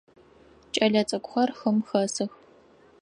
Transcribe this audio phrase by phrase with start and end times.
[0.73, 2.31] Кӏэлэцӏыкӏухэр хым хэсых.